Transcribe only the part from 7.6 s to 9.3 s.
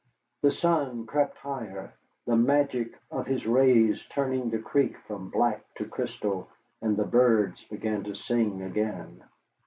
began to sing again.